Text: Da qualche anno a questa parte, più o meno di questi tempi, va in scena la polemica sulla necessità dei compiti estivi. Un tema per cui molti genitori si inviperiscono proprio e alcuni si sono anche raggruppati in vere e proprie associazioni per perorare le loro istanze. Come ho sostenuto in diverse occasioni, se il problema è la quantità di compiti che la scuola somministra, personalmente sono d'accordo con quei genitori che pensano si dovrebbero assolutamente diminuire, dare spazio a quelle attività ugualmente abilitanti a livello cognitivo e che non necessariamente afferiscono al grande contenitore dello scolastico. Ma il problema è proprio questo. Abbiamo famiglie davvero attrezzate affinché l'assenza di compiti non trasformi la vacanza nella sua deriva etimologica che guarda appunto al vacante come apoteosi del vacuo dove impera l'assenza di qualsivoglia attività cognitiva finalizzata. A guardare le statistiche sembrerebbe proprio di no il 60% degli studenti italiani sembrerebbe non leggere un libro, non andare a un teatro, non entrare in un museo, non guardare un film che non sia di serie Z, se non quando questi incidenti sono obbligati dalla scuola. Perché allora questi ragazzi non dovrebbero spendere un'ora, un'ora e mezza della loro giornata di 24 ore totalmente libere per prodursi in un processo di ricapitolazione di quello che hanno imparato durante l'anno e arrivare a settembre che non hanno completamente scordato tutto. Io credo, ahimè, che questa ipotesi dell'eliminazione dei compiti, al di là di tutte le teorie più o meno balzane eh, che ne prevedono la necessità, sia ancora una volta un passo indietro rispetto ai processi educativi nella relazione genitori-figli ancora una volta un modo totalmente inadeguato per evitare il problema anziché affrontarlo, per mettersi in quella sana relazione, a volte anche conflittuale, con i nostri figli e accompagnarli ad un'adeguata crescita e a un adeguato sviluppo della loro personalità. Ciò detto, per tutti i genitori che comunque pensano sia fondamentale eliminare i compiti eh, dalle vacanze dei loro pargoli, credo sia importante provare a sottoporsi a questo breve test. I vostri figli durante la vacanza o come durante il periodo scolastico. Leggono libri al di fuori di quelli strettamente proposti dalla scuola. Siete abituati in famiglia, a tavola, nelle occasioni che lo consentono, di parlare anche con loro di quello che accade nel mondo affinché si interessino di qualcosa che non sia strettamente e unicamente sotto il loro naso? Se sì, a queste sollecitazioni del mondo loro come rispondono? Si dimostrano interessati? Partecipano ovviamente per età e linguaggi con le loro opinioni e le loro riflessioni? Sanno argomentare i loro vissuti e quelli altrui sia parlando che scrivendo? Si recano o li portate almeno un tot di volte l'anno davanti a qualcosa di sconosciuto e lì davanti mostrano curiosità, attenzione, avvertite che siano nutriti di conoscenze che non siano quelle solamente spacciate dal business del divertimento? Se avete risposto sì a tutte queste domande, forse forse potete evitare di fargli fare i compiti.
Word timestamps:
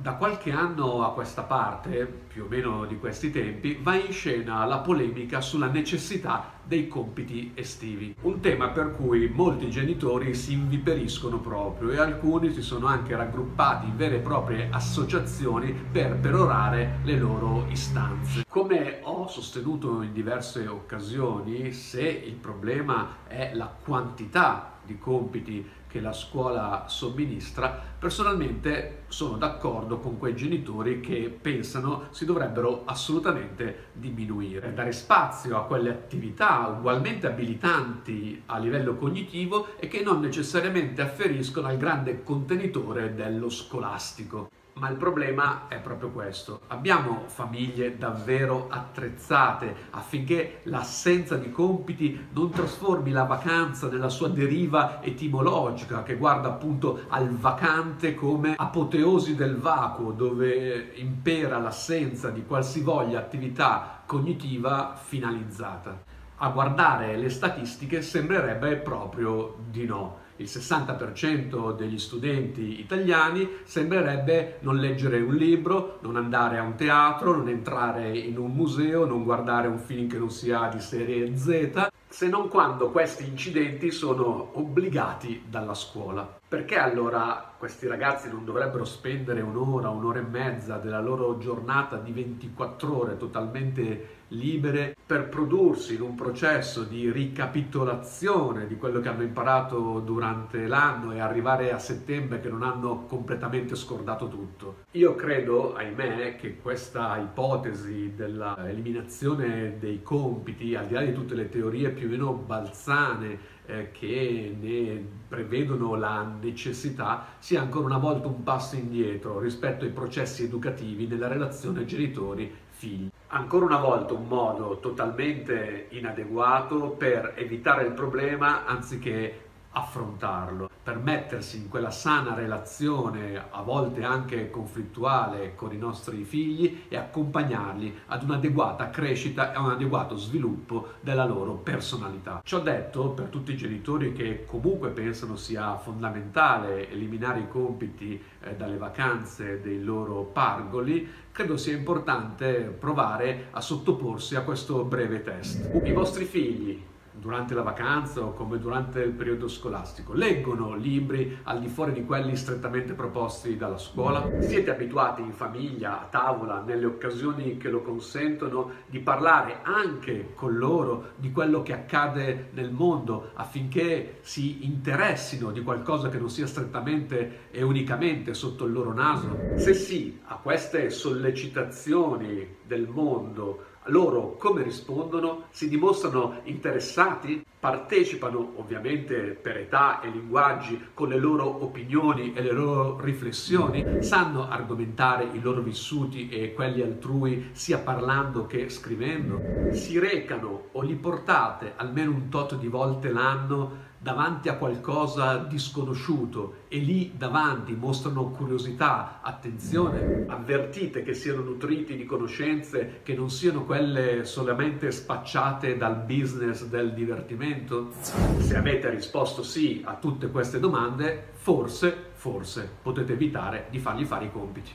Da 0.00 0.14
qualche 0.14 0.50
anno 0.50 1.04
a 1.04 1.12
questa 1.12 1.42
parte, 1.42 2.06
più 2.06 2.44
o 2.44 2.48
meno 2.48 2.86
di 2.86 2.98
questi 2.98 3.30
tempi, 3.30 3.78
va 3.82 3.96
in 3.96 4.12
scena 4.12 4.64
la 4.64 4.78
polemica 4.78 5.42
sulla 5.42 5.66
necessità 5.66 6.52
dei 6.64 6.88
compiti 6.88 7.52
estivi. 7.54 8.16
Un 8.22 8.40
tema 8.40 8.70
per 8.70 8.94
cui 8.96 9.28
molti 9.28 9.68
genitori 9.68 10.32
si 10.32 10.54
inviperiscono 10.54 11.38
proprio 11.38 11.90
e 11.90 11.98
alcuni 11.98 12.50
si 12.50 12.62
sono 12.62 12.86
anche 12.86 13.14
raggruppati 13.14 13.88
in 13.88 13.96
vere 13.98 14.16
e 14.16 14.20
proprie 14.20 14.68
associazioni 14.70 15.70
per 15.70 16.16
perorare 16.16 17.00
le 17.02 17.18
loro 17.18 17.66
istanze. 17.68 18.46
Come 18.48 19.00
ho 19.02 19.28
sostenuto 19.28 20.00
in 20.00 20.14
diverse 20.14 20.66
occasioni, 20.66 21.72
se 21.72 22.00
il 22.00 22.36
problema 22.36 23.16
è 23.26 23.50
la 23.52 23.66
quantità 23.66 24.78
di 24.82 24.98
compiti 24.98 25.78
che 25.90 26.00
la 26.00 26.12
scuola 26.12 26.84
somministra, 26.86 27.82
personalmente 27.98 29.02
sono 29.08 29.36
d'accordo 29.36 29.98
con 29.98 30.18
quei 30.18 30.36
genitori 30.36 31.00
che 31.00 31.36
pensano 31.40 32.06
si 32.10 32.24
dovrebbero 32.24 32.82
assolutamente 32.84 33.88
diminuire, 33.92 34.72
dare 34.72 34.92
spazio 34.92 35.56
a 35.56 35.64
quelle 35.64 35.90
attività 35.90 36.68
ugualmente 36.68 37.26
abilitanti 37.26 38.44
a 38.46 38.58
livello 38.58 38.94
cognitivo 38.94 39.76
e 39.80 39.88
che 39.88 40.02
non 40.02 40.20
necessariamente 40.20 41.02
afferiscono 41.02 41.66
al 41.66 41.76
grande 41.76 42.22
contenitore 42.22 43.12
dello 43.14 43.50
scolastico. 43.50 44.48
Ma 44.74 44.88
il 44.88 44.96
problema 44.96 45.68
è 45.68 45.78
proprio 45.78 46.10
questo. 46.10 46.60
Abbiamo 46.68 47.24
famiglie 47.26 47.98
davvero 47.98 48.68
attrezzate 48.70 49.74
affinché 49.90 50.60
l'assenza 50.64 51.36
di 51.36 51.50
compiti 51.50 52.28
non 52.32 52.50
trasformi 52.50 53.10
la 53.10 53.24
vacanza 53.24 53.88
nella 53.88 54.08
sua 54.08 54.28
deriva 54.28 55.02
etimologica 55.02 56.02
che 56.02 56.16
guarda 56.16 56.48
appunto 56.48 57.00
al 57.08 57.28
vacante 57.30 58.14
come 58.14 58.54
apoteosi 58.56 59.34
del 59.34 59.56
vacuo 59.56 60.12
dove 60.12 60.92
impera 60.94 61.58
l'assenza 61.58 62.30
di 62.30 62.44
qualsivoglia 62.44 63.18
attività 63.18 64.02
cognitiva 64.06 64.94
finalizzata. 64.96 66.02
A 66.42 66.48
guardare 66.48 67.16
le 67.16 67.28
statistiche 67.28 68.00
sembrerebbe 68.00 68.76
proprio 68.76 69.56
di 69.68 69.84
no 69.84 70.28
il 70.40 70.46
60% 70.46 71.76
degli 71.76 71.98
studenti 71.98 72.80
italiani 72.80 73.48
sembrerebbe 73.64 74.56
non 74.60 74.76
leggere 74.76 75.20
un 75.20 75.34
libro, 75.34 75.98
non 76.00 76.16
andare 76.16 76.58
a 76.58 76.62
un 76.62 76.74
teatro, 76.74 77.36
non 77.36 77.48
entrare 77.48 78.16
in 78.16 78.38
un 78.38 78.52
museo, 78.52 79.04
non 79.04 79.22
guardare 79.22 79.68
un 79.68 79.78
film 79.78 80.08
che 80.08 80.18
non 80.18 80.30
sia 80.30 80.68
di 80.72 80.80
serie 80.80 81.36
Z, 81.36 81.88
se 82.08 82.28
non 82.28 82.48
quando 82.48 82.90
questi 82.90 83.24
incidenti 83.24 83.90
sono 83.90 84.50
obbligati 84.54 85.44
dalla 85.48 85.74
scuola. 85.74 86.38
Perché 86.48 86.76
allora 86.76 87.54
questi 87.56 87.86
ragazzi 87.86 88.28
non 88.28 88.44
dovrebbero 88.44 88.84
spendere 88.84 89.40
un'ora, 89.42 89.90
un'ora 89.90 90.18
e 90.18 90.22
mezza 90.22 90.78
della 90.78 91.00
loro 91.00 91.38
giornata 91.38 91.96
di 91.98 92.10
24 92.10 92.98
ore 92.98 93.16
totalmente 93.16 94.18
libere 94.28 94.96
per 95.04 95.28
prodursi 95.28 95.94
in 95.94 96.00
un 96.00 96.14
processo 96.14 96.82
di 96.82 97.10
ricapitolazione 97.10 98.66
di 98.66 98.76
quello 98.76 99.00
che 99.00 99.08
hanno 99.08 99.22
imparato 99.22 100.00
durante 100.00 100.29
l'anno 100.66 101.12
e 101.12 101.20
arrivare 101.20 101.72
a 101.72 101.78
settembre 101.78 102.40
che 102.40 102.48
non 102.48 102.62
hanno 102.62 103.04
completamente 103.06 103.74
scordato 103.74 104.28
tutto. 104.28 104.84
Io 104.92 105.14
credo, 105.14 105.74
ahimè, 105.74 106.36
che 106.36 106.58
questa 106.58 107.16
ipotesi 107.18 108.14
dell'eliminazione 108.14 109.78
dei 109.78 110.02
compiti, 110.02 110.74
al 110.74 110.86
di 110.86 110.94
là 110.94 111.02
di 111.02 111.12
tutte 111.12 111.34
le 111.34 111.48
teorie 111.48 111.90
più 111.90 112.06
o 112.06 112.10
meno 112.10 112.32
balzane 112.32 113.38
eh, 113.66 113.90
che 113.92 114.56
ne 114.58 115.04
prevedono 115.28 115.94
la 115.94 116.22
necessità, 116.40 117.26
sia 117.38 117.60
ancora 117.60 117.86
una 117.86 117.98
volta 117.98 118.28
un 118.28 118.42
passo 118.42 118.76
indietro 118.76 119.38
rispetto 119.38 119.84
ai 119.84 119.90
processi 119.90 120.44
educativi 120.44 121.06
nella 121.06 121.28
relazione 121.28 121.84
genitori-figli 121.84 123.10
ancora 123.32 123.64
una 123.64 123.78
volta 123.78 124.14
un 124.14 124.26
modo 124.26 124.78
totalmente 124.80 125.86
inadeguato 125.90 126.90
per 126.90 127.34
evitare 127.36 127.84
il 127.84 127.92
problema 127.92 128.64
anziché 128.64 129.49
affrontarlo, 129.72 130.68
per 130.82 130.98
mettersi 130.98 131.58
in 131.58 131.68
quella 131.68 131.90
sana 131.90 132.34
relazione, 132.34 133.40
a 133.50 133.62
volte 133.62 134.02
anche 134.02 134.50
conflittuale, 134.50 135.54
con 135.54 135.72
i 135.72 135.78
nostri 135.78 136.24
figli 136.24 136.84
e 136.88 136.96
accompagnarli 136.96 138.00
ad 138.06 138.22
un'adeguata 138.22 138.90
crescita 138.90 139.52
e 139.52 139.56
a 139.56 139.60
un 139.60 139.70
adeguato 139.70 140.16
sviluppo 140.16 140.94
della 141.00 141.24
loro 141.24 141.52
personalità. 141.52 142.40
Ciò 142.44 142.60
detto, 142.60 143.10
per 143.10 143.26
tutti 143.26 143.52
i 143.52 143.56
genitori 143.56 144.12
che 144.12 144.44
comunque 144.44 144.88
pensano 144.90 145.36
sia 145.36 145.76
fondamentale 145.76 146.90
eliminare 146.90 147.40
i 147.40 147.48
compiti 147.48 148.20
eh, 148.40 148.56
dalle 148.56 148.76
vacanze 148.76 149.60
dei 149.60 149.82
loro 149.82 150.22
pargoli, 150.22 151.08
credo 151.30 151.56
sia 151.56 151.76
importante 151.76 152.74
provare 152.78 153.46
a 153.50 153.60
sottoporsi 153.60 154.34
a 154.34 154.42
questo 154.42 154.84
breve 154.84 155.22
test. 155.22 155.82
I 155.84 155.92
vostri 155.92 156.24
figli 156.24 156.88
durante 157.12 157.54
la 157.54 157.62
vacanza 157.62 158.22
o 158.22 158.32
come 158.32 158.58
durante 158.58 159.00
il 159.00 159.12
periodo 159.12 159.48
scolastico. 159.48 160.12
Leggono 160.12 160.74
libri 160.74 161.38
al 161.44 161.60
di 161.60 161.68
fuori 161.68 161.92
di 161.92 162.04
quelli 162.04 162.36
strettamente 162.36 162.94
proposti 162.94 163.56
dalla 163.56 163.78
scuola. 163.78 164.28
Siete 164.40 164.70
abituati 164.70 165.22
in 165.22 165.32
famiglia, 165.32 166.00
a 166.00 166.04
tavola, 166.04 166.62
nelle 166.62 166.86
occasioni 166.86 167.56
che 167.56 167.68
lo 167.68 167.82
consentono, 167.82 168.70
di 168.86 169.00
parlare 169.00 169.60
anche 169.62 170.32
con 170.34 170.56
loro 170.56 171.12
di 171.16 171.32
quello 171.32 171.62
che 171.62 171.72
accade 171.72 172.50
nel 172.52 172.70
mondo 172.70 173.30
affinché 173.34 174.18
si 174.22 174.64
interessino 174.64 175.50
di 175.50 175.62
qualcosa 175.62 176.08
che 176.08 176.18
non 176.18 176.30
sia 176.30 176.46
strettamente 176.46 177.48
e 177.50 177.62
unicamente 177.62 178.34
sotto 178.34 178.64
il 178.64 178.72
loro 178.72 178.92
naso? 178.92 179.38
Se 179.56 179.74
sì, 179.74 180.20
a 180.26 180.36
queste 180.36 180.90
sollecitazioni 180.90 182.56
del 182.66 182.86
mondo 182.88 183.69
loro 183.84 184.36
come 184.36 184.62
rispondono? 184.62 185.44
Si 185.50 185.68
dimostrano 185.68 186.40
interessati? 186.44 187.44
Partecipano 187.60 188.54
ovviamente 188.56 189.38
per 189.40 189.58
età 189.58 190.00
e 190.00 190.08
linguaggi 190.08 190.88
con 190.94 191.08
le 191.08 191.18
loro 191.18 191.62
opinioni 191.62 192.32
e 192.32 192.42
le 192.42 192.52
loro 192.52 192.98
riflessioni? 193.00 194.02
Sanno 194.02 194.48
argomentare 194.48 195.28
i 195.32 195.40
loro 195.40 195.60
vissuti 195.60 196.28
e 196.28 196.54
quelli 196.54 196.80
altrui 196.80 197.50
sia 197.52 197.78
parlando 197.78 198.46
che 198.46 198.68
scrivendo? 198.70 199.72
Si 199.72 199.98
recano 199.98 200.68
o 200.72 200.82
li 200.82 200.94
portate 200.94 201.74
almeno 201.76 202.12
un 202.12 202.28
tot 202.28 202.56
di 202.56 202.68
volte 202.68 203.10
l'anno 203.10 203.88
davanti 204.02 204.48
a 204.48 204.54
qualcosa 204.54 205.36
di 205.36 205.58
sconosciuto 205.58 206.54
e 206.68 206.78
lì 206.78 207.12
davanti 207.14 207.74
mostrano 207.74 208.30
curiosità, 208.30 209.20
attenzione, 209.20 210.24
avvertite 210.26 211.02
che 211.02 211.12
siano 211.12 211.42
nutriti 211.42 211.96
di 211.96 212.06
conoscenze 212.06 213.00
che 213.02 213.12
non 213.12 213.28
siano 213.28 213.64
quelle 213.64 214.24
solamente 214.24 214.90
spacciate 214.90 215.76
dal 215.76 215.96
business 215.96 216.64
del 216.64 216.94
divertimento? 216.94 217.90
Se 218.38 218.56
avete 218.56 218.88
risposto 218.88 219.42
sì 219.42 219.82
a 219.84 219.96
tutte 219.96 220.30
queste 220.30 220.58
domande, 220.58 221.32
forse 221.34 222.08
forse 222.20 222.68
potete 222.82 223.14
evitare 223.14 223.68
di 223.70 223.78
fargli 223.78 224.04
fare 224.04 224.26
i 224.26 224.30
compiti. 224.30 224.72